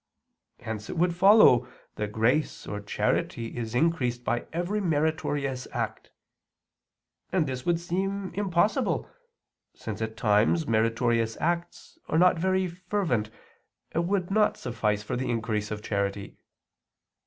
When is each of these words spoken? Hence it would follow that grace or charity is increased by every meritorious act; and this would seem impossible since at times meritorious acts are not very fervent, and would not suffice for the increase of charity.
Hence 0.61 0.89
it 0.89 0.97
would 0.97 1.15
follow 1.15 1.67
that 1.93 2.11
grace 2.11 2.65
or 2.65 2.79
charity 2.81 3.55
is 3.55 3.75
increased 3.75 4.23
by 4.23 4.47
every 4.51 4.81
meritorious 4.81 5.67
act; 5.73 6.09
and 7.31 7.45
this 7.45 7.67
would 7.67 7.79
seem 7.79 8.33
impossible 8.33 9.07
since 9.75 10.01
at 10.01 10.17
times 10.17 10.65
meritorious 10.65 11.37
acts 11.39 11.99
are 12.09 12.17
not 12.17 12.39
very 12.39 12.65
fervent, 12.65 13.29
and 13.91 14.07
would 14.07 14.31
not 14.31 14.57
suffice 14.57 15.03
for 15.03 15.15
the 15.15 15.29
increase 15.29 15.69
of 15.69 15.83
charity. 15.83 16.35